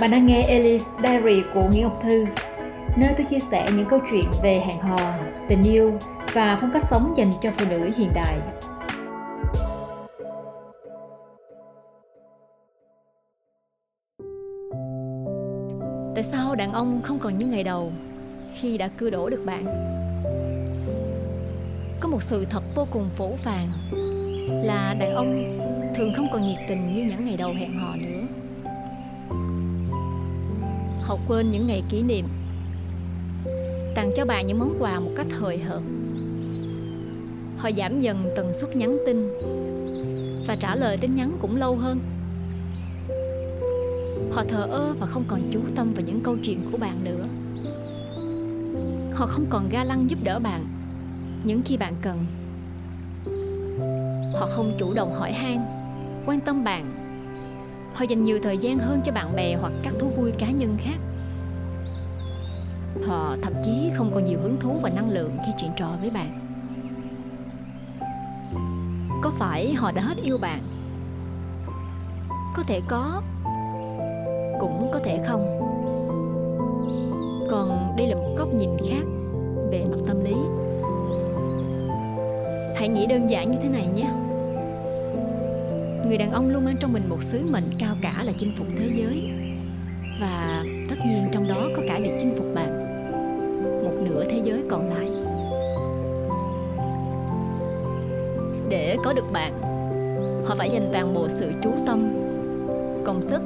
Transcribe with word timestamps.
Bạn 0.00 0.10
đang 0.10 0.26
nghe 0.26 0.42
Alice 0.42 0.84
Diary 1.02 1.42
của 1.54 1.62
Nguyễn 1.62 1.82
Ngọc 1.82 2.00
Thư, 2.02 2.24
nơi 2.96 3.14
tôi 3.16 3.26
chia 3.30 3.38
sẻ 3.50 3.68
những 3.76 3.86
câu 3.88 4.00
chuyện 4.10 4.24
về 4.42 4.62
hẹn 4.66 4.78
hò, 4.78 5.14
tình 5.48 5.62
yêu 5.62 5.98
và 6.32 6.58
phong 6.60 6.70
cách 6.72 6.82
sống 6.90 7.14
dành 7.16 7.30
cho 7.40 7.50
phụ 7.56 7.64
nữ 7.70 7.90
hiện 7.96 8.12
đại. 8.14 8.38
Tại 16.14 16.24
sao 16.24 16.54
đàn 16.54 16.72
ông 16.72 17.02
không 17.02 17.18
còn 17.18 17.38
như 17.38 17.46
ngày 17.46 17.64
đầu 17.64 17.92
khi 18.54 18.78
đã 18.78 18.88
cưa 18.88 19.10
đổ 19.10 19.28
được 19.28 19.42
bạn? 19.46 19.64
Có 22.00 22.08
một 22.08 22.22
sự 22.22 22.44
thật 22.50 22.62
vô 22.74 22.86
cùng 22.90 23.08
phổ 23.10 23.36
phàng 23.36 23.68
là 24.64 24.94
đàn 25.00 25.14
ông 25.14 25.58
thường 25.94 26.12
không 26.14 26.26
còn 26.32 26.44
nhiệt 26.44 26.58
tình 26.68 26.94
như 26.94 27.02
những 27.02 27.24
ngày 27.24 27.36
đầu 27.36 27.52
hẹn 27.52 27.78
hò 27.78 27.96
nữa. 27.96 28.17
Họ 31.08 31.16
quên 31.28 31.50
những 31.50 31.66
ngày 31.66 31.82
kỷ 31.90 32.02
niệm. 32.02 32.24
Tặng 33.94 34.10
cho 34.16 34.24
bạn 34.24 34.46
những 34.46 34.58
món 34.58 34.76
quà 34.78 35.00
một 35.00 35.10
cách 35.16 35.26
hời 35.40 35.58
hợt. 35.58 35.80
Họ 37.56 37.70
giảm 37.76 38.00
dần 38.00 38.30
tần 38.36 38.52
suất 38.54 38.76
nhắn 38.76 38.98
tin 39.06 39.30
Và 40.46 40.56
trả 40.60 40.74
lời 40.74 40.96
tin 40.96 41.14
nhắn 41.14 41.36
cũng 41.40 41.56
lâu 41.56 41.76
hơn. 41.76 42.00
Họ 44.32 44.44
thờ 44.48 44.66
ơ 44.70 44.94
và 45.00 45.06
không 45.06 45.24
còn 45.28 45.40
chú 45.52 45.60
tâm 45.74 45.94
vào 45.94 46.04
những 46.06 46.20
câu 46.20 46.36
chuyện 46.42 46.60
của 46.72 46.78
bạn 46.78 47.04
nữa. 47.04 47.26
Họ 49.14 49.26
không 49.26 49.46
còn 49.50 49.68
ga 49.68 49.84
lăng 49.84 50.10
giúp 50.10 50.18
đỡ 50.22 50.38
bạn. 50.38 50.66
Những 51.44 51.62
khi 51.64 51.76
bạn 51.76 51.94
cần, 52.02 52.26
Họ 54.38 54.46
không 54.46 54.72
chủ 54.78 54.94
động 54.94 55.14
hỏi 55.14 55.32
han, 55.32 55.58
Quan 56.26 56.40
tâm 56.40 56.64
bạn. 56.64 56.94
Họ 57.94 58.04
dành 58.08 58.24
nhiều 58.24 58.38
thời 58.42 58.58
gian 58.58 58.78
hơn 58.78 59.00
cho 59.04 59.12
bạn 59.12 59.36
bè 59.36 59.54
hoặc 59.60 59.72
các 59.82 59.92
thú 59.98 60.08
vui 60.08 60.32
cá 60.38 60.46
khác 60.46 60.47
Họ 63.28 63.36
thậm 63.42 63.52
chí 63.62 63.90
không 63.94 64.10
còn 64.14 64.24
nhiều 64.24 64.38
hứng 64.42 64.56
thú 64.60 64.78
và 64.82 64.90
năng 64.90 65.10
lượng 65.10 65.36
khi 65.46 65.52
chuyện 65.58 65.70
trò 65.76 65.88
với 66.00 66.10
bạn. 66.10 66.40
Có 69.22 69.30
phải 69.38 69.74
họ 69.74 69.92
đã 69.92 70.02
hết 70.02 70.16
yêu 70.22 70.38
bạn? 70.38 70.62
Có 72.56 72.62
thể 72.66 72.80
có, 72.88 73.22
Cũng 74.60 74.90
có 74.92 75.00
thể 75.04 75.20
không. 75.26 75.58
Còn 77.50 77.94
đây 77.96 78.06
là 78.06 78.14
một 78.14 78.34
góc 78.36 78.48
nhìn 78.54 78.70
khác 78.88 79.06
về 79.70 79.84
mặt 79.90 79.98
tâm 80.06 80.20
lý. 80.20 80.34
Hãy 82.76 82.88
nghĩ 82.88 83.06
đơn 83.06 83.30
giản 83.30 83.50
như 83.50 83.58
thế 83.62 83.68
này 83.68 83.86
nhé. 83.94 84.10
Người 86.08 86.18
đàn 86.18 86.32
ông 86.32 86.48
luôn 86.48 86.64
mang 86.64 86.76
trong 86.80 86.92
mình 86.92 87.08
một 87.08 87.22
sứ 87.22 87.46
mệnh 87.46 87.70
cao 87.78 87.96
cả 88.02 88.22
là 88.24 88.32
chinh 88.38 88.52
phục 88.56 88.66
thế 88.76 88.90
giới. 88.94 89.22
Và 90.20 90.64
tất 90.90 90.96
nhiên 91.06 91.28
trong 91.32 91.48
đó 91.48 91.68
có 91.76 91.82
cả 91.88 91.98
việc 92.02 92.12
chinh 92.20 92.34
có 99.04 99.12
được 99.12 99.32
bạn. 99.32 99.52
Họ 100.46 100.54
phải 100.54 100.70
dành 100.70 100.90
toàn 100.92 101.14
bộ 101.14 101.28
sự 101.28 101.52
chú 101.62 101.70
tâm, 101.86 102.08
công 103.04 103.22
sức. 103.22 103.42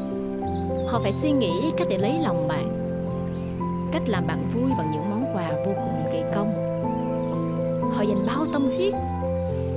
Họ 0.86 1.00
phải 1.02 1.12
suy 1.12 1.32
nghĩ 1.32 1.70
cách 1.76 1.86
để 1.90 1.98
lấy 1.98 2.18
lòng 2.22 2.48
bạn. 2.48 2.78
Cách 3.92 4.02
làm 4.06 4.26
bạn 4.26 4.48
vui 4.54 4.70
bằng 4.78 4.90
những 4.90 5.10
món 5.10 5.24
quà 5.34 5.50
vô 5.66 5.72
cùng 5.74 6.04
kỳ 6.12 6.18
công. 6.34 6.52
Họ 7.92 8.02
dành 8.02 8.26
bao 8.26 8.46
tâm 8.52 8.64
huyết. 8.64 8.92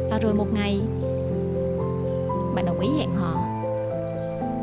Và 0.09 0.19
rồi 0.21 0.33
một 0.33 0.53
ngày, 0.53 0.81
bạn 2.55 2.65
đồng 2.65 2.79
ý 2.79 2.89
hẹn 2.99 3.15
họ. 3.15 3.33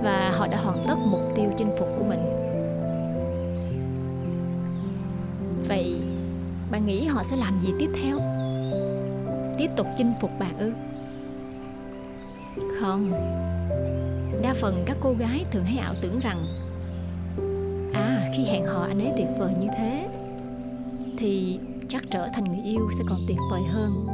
Và 0.02 0.32
họ 0.36 0.46
đã 0.46 0.58
hoàn 0.64 0.84
tất 0.86 0.94
mục 1.06 1.20
tiêu 1.36 1.50
chinh 1.56 1.70
phục 1.78 1.88
của 1.98 2.04
mình. 2.04 2.20
Vậy, 5.68 5.94
bạn 6.70 6.86
nghĩ 6.86 7.04
họ 7.04 7.22
sẽ 7.22 7.36
làm 7.36 7.60
gì 7.60 7.72
tiếp 7.78 7.90
theo? 8.02 8.18
Tiếp 9.58 9.68
tục 9.76 9.86
chinh 9.96 10.12
phục 10.20 10.30
bạn 10.38 10.58
ư? 10.58 10.72
Không. 12.80 13.10
Đa 14.42 14.54
phần 14.54 14.82
các 14.86 14.96
cô 15.00 15.12
gái 15.12 15.44
thường 15.50 15.64
hay 15.64 15.76
ảo 15.76 15.94
tưởng 16.02 16.20
rằng 16.20 16.46
à 17.92 18.30
khi 18.36 18.44
hẹn 18.44 18.64
hò 18.64 18.82
anh 18.82 19.00
ấy 19.00 19.12
tuyệt 19.16 19.28
vời 19.38 19.52
như 19.60 19.68
thế, 19.78 20.08
thì 21.18 21.58
chắc 21.88 22.02
trở 22.10 22.28
thành 22.34 22.44
người 22.44 22.64
yêu 22.64 22.90
sẽ 22.98 23.04
còn 23.08 23.18
tuyệt 23.28 23.38
vời 23.50 23.62
hơn. 23.70 24.06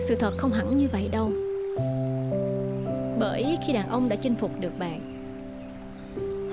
Sự 0.00 0.14
thật 0.14 0.32
không 0.38 0.52
hẳn 0.52 0.78
như 0.78 0.88
vậy 0.92 1.08
đâu. 1.12 1.30
Bởi 3.18 3.58
khi 3.66 3.72
đàn 3.72 3.88
ông 3.88 4.08
đã 4.08 4.16
chinh 4.16 4.34
phục 4.34 4.50
được 4.60 4.78
bạn, 4.78 5.12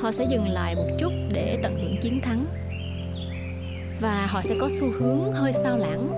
họ 0.02 0.12
sẽ 0.12 0.26
dừng 0.30 0.48
lại 0.48 0.76
một 0.76 0.88
chút 1.00 1.12
để 1.34 1.60
tận 1.64 1.76
hưởng 1.76 1.96
chiến 2.02 2.20
thắng, 2.24 2.46
và 4.02 4.26
họ 4.26 4.42
sẽ 4.42 4.56
có 4.60 4.70
xu 4.80 4.88
hướng 5.00 5.32
hơi 5.32 5.54
sao 5.54 5.78
lãng 5.78 6.10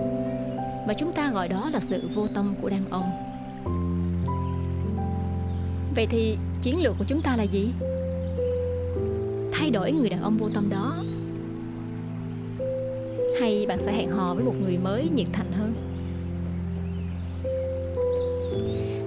và 0.86 0.94
chúng 0.94 1.12
ta 1.12 1.30
gọi 1.30 1.48
đó 1.48 1.70
là 1.72 1.80
sự 1.80 2.08
vô 2.14 2.26
tâm 2.26 2.54
của 2.62 2.68
đàn 2.68 2.90
ông. 2.90 3.04
Vậy 5.94 6.06
thì 6.10 6.38
chiến 6.62 6.82
lược 6.82 6.94
của 6.98 7.04
chúng 7.08 7.22
ta 7.22 7.36
là 7.36 7.42
gì? 7.42 7.70
Thay 9.52 9.70
đổi 9.70 9.92
người 9.92 10.08
đàn 10.08 10.22
ông 10.22 10.36
vô 10.36 10.48
tâm 10.54 10.68
đó. 10.70 10.96
Hay 13.40 13.66
bạn 13.68 13.78
sẽ 13.78 13.92
hẹn 13.92 14.10
hò 14.10 14.34
với 14.34 14.44
một 14.44 14.54
người 14.62 14.78
mới 14.78 15.08
nhiệt 15.14 15.26
thành 15.32 15.52
hơn? 15.52 15.74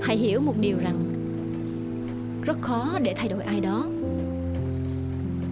Hãy 0.01 0.17
hiểu 0.17 0.41
một 0.41 0.55
điều 0.59 0.77
rằng, 0.77 0.97
rất 2.45 2.61
khó 2.61 2.99
để 3.01 3.13
thay 3.17 3.29
đổi 3.29 3.43
ai 3.43 3.61
đó. 3.61 3.85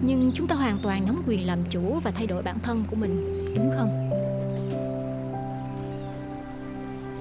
Nhưng 0.02 0.30
chúng 0.34 0.46
ta 0.46 0.54
hoàn 0.54 0.78
toàn 0.82 1.06
nắm 1.06 1.22
quyền 1.26 1.46
làm 1.46 1.58
chủ 1.70 2.00
và 2.02 2.10
thay 2.10 2.26
đổi 2.26 2.42
bản 2.42 2.58
thân 2.58 2.84
của 2.90 2.96
mình, 2.96 3.44
đúng 3.56 3.70
không? 3.76 4.10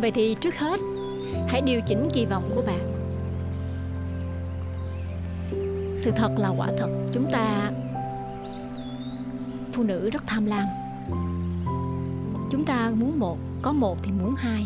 Vậy 0.02 0.12
thì 0.12 0.36
trước 0.42 0.60
hết, 0.60 0.80
hãy 1.48 1.62
điều 1.62 1.82
chỉnh 1.88 2.10
kỳ 2.14 2.26
vọng 2.26 2.52
của 2.56 2.62
bạn. 2.62 2.94
Sự 5.96 6.12
thật 6.12 6.32
là 6.38 6.50
quả 6.58 6.72
thật, 6.78 6.90
chúng 7.14 7.32
ta, 7.32 7.72
phụ 9.74 9.84
nữ 9.84 10.10
rất 10.10 10.24
tham 10.28 10.46
lam. 10.46 10.66
Chúng 12.52 12.66
ta 12.66 12.92
muốn 12.96 13.20
một, 13.20 13.38
có 13.62 13.72
một 13.72 13.98
thì 14.04 14.12
muốn 14.12 14.36
hai, 14.36 14.66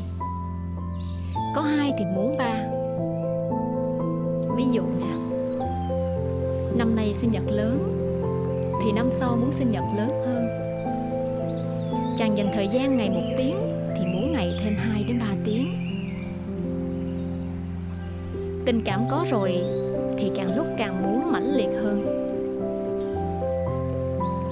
có 1.56 1.62
hai 1.62 1.92
thì 2.00 2.06
muốn 2.16 2.38
ba. 2.38 2.64
Ví 4.56 4.64
dụ 4.72 4.84
nào? 4.84 5.20
Năm 6.78 6.96
nay 6.96 7.14
sinh 7.14 7.32
nhật 7.32 7.44
lớn, 7.48 7.98
thì 8.84 8.92
năm 8.92 9.10
sau 9.12 9.36
muốn 9.36 9.52
sinh 9.52 9.72
nhật 9.72 9.84
lớn 9.98 10.10
hơn. 10.26 10.48
Chàng 12.18 12.38
dành 12.38 12.52
thời 12.54 12.68
gian 12.68 12.98
ngày 12.98 13.10
một 13.10 13.34
tiếng 13.38 13.58
thêm 14.64 14.76
2 14.78 15.04
đến 15.04 15.20
3 15.20 15.26
tiếng. 15.44 15.68
Tình 18.66 18.82
cảm 18.86 19.06
có 19.10 19.26
rồi 19.30 19.64
thì 20.18 20.32
càng 20.36 20.56
lúc 20.56 20.68
càng 20.78 21.04
muốn 21.04 21.32
mãnh 21.32 21.56
liệt 21.56 21.70
hơn. 21.84 22.06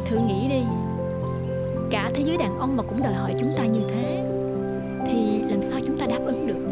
Thử 0.06 0.18
nghĩ 0.18 0.48
đi, 0.50 0.62
cả 1.92 2.12
thế 2.16 2.24
giới 2.24 2.38
đàn 2.38 2.60
ông 2.60 2.78
mà 2.78 2.84
cũng 2.84 3.04
đòi 3.04 3.14
hỏi 3.14 3.36
chúng 3.40 3.54
ta 3.58 3.66
như 3.66 3.82
thế, 3.90 4.24
thì 5.08 5.42
làm 5.50 5.62
sao 5.62 5.80
chúng 5.88 6.00
ta 6.00 6.06
đáp 6.06 6.20
ứng 6.26 6.48
được? 6.48 6.70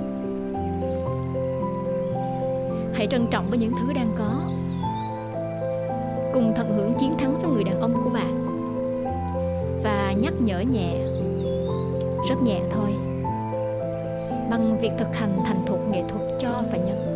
Hãy 2.93 3.07
trân 3.07 3.27
trọng 3.31 3.49
với 3.49 3.59
những 3.59 3.73
thứ 3.81 3.93
đang 3.93 4.11
có. 4.17 4.41
Cùng 6.33 6.53
tận 6.55 6.71
hưởng 6.71 6.93
chiến 6.99 7.13
thắng 7.17 7.39
với 7.39 7.51
người 7.51 7.63
đàn 7.63 7.81
ông 7.81 7.93
của 8.03 8.09
bạn. 8.09 8.43
Và 9.83 10.13
nhắc 10.21 10.33
nhở 10.39 10.59
nhẹ, 10.59 10.93
rất 12.29 12.41
nhẹ 12.43 12.61
thôi 12.71 12.89
bằng 14.49 14.77
việc 14.81 14.91
thực 14.97 15.15
hành 15.15 15.37
thành 15.45 15.65
thục 15.65 15.79
nghệ 15.89 16.03
thuật 16.09 16.23
cho 16.39 16.63
và 16.71 16.77
nhận 16.77 17.07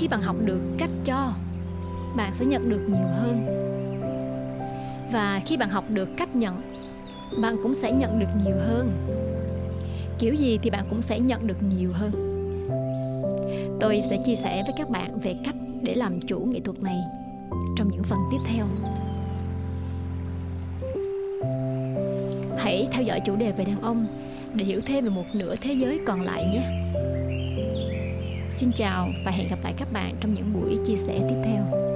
khi 0.00 0.08
bạn 0.08 0.20
học 0.20 0.36
được 0.44 0.60
cách 0.78 0.90
cho, 1.04 1.32
bạn 2.16 2.34
sẽ 2.34 2.44
nhận 2.44 2.68
được 2.68 2.80
nhiều 2.88 3.06
hơn. 3.06 3.46
Và 5.12 5.40
khi 5.46 5.56
bạn 5.56 5.70
học 5.70 5.84
được 5.88 6.08
cách 6.16 6.36
nhận, 6.36 6.62
bạn 7.42 7.56
cũng 7.62 7.74
sẽ 7.74 7.92
nhận 7.92 8.18
được 8.18 8.26
nhiều 8.44 8.56
hơn. 8.56 8.90
Kiểu 10.18 10.34
gì 10.34 10.58
thì 10.62 10.70
bạn 10.70 10.84
cũng 10.90 11.02
sẽ 11.02 11.20
nhận 11.20 11.46
được 11.46 11.62
nhiều 11.62 11.90
hơn. 11.92 12.10
Tôi 13.80 14.02
sẽ 14.10 14.16
chia 14.24 14.34
sẻ 14.34 14.62
với 14.62 14.74
các 14.78 14.90
bạn 14.90 15.18
về 15.22 15.34
cách 15.44 15.54
để 15.82 15.94
làm 15.94 16.20
chủ 16.20 16.40
nghệ 16.40 16.60
thuật 16.60 16.82
này 16.82 16.98
trong 17.76 17.90
những 17.90 18.02
phần 18.02 18.18
tiếp 18.30 18.38
theo. 18.46 18.66
Hãy 22.58 22.88
theo 22.90 23.02
dõi 23.02 23.20
chủ 23.20 23.36
đề 23.36 23.52
về 23.52 23.64
đàn 23.64 23.80
ông 23.80 24.06
để 24.54 24.64
hiểu 24.64 24.80
thêm 24.86 25.04
về 25.04 25.10
một 25.10 25.24
nửa 25.32 25.56
thế 25.56 25.72
giới 25.72 26.00
còn 26.06 26.22
lại 26.22 26.44
nhé. 26.52 26.62
Xin 28.50 28.72
chào 28.72 29.08
và 29.24 29.30
hẹn 29.30 29.48
gặp 29.48 29.58
lại 29.62 29.74
các 29.78 29.92
bạn 29.92 30.14
trong 30.20 30.34
những 30.34 30.52
buổi 30.52 30.76
chia 30.86 30.96
sẻ 30.96 31.20
tiếp 31.28 31.36
theo. 31.44 31.89